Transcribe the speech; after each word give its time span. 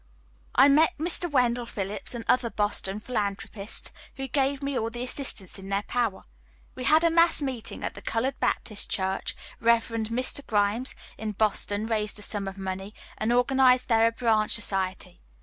I 0.55 0.67
met 0.67 0.97
Mr. 0.97 1.29
Wendell 1.29 1.67
Phillips, 1.67 2.15
and 2.15 2.25
other 2.27 2.49
Boston 2.49 2.99
philanthropists, 2.99 3.91
who 4.15 4.27
gave 4.27 4.63
me 4.63 4.75
all 4.75 4.89
the 4.89 5.03
assistance 5.03 5.59
in 5.59 5.69
their 5.69 5.83
power. 5.83 6.23
We 6.73 6.85
held 6.85 7.03
a 7.03 7.11
mass 7.11 7.39
meeting 7.39 7.83
at 7.83 7.93
the 7.93 8.01
Colored 8.01 8.39
Baptist 8.39 8.89
Church, 8.89 9.35
Rev. 9.59 9.87
Mr. 9.89 10.43
Grimes, 10.47 10.95
in 11.19 11.33
Boston, 11.33 11.85
raised 11.85 12.17
a 12.17 12.23
sum 12.23 12.47
of 12.47 12.57
money, 12.57 12.95
and 13.19 13.31
organized 13.31 13.89
there 13.89 14.07
a 14.07 14.11
branch 14.11 14.53
society. 14.53 15.19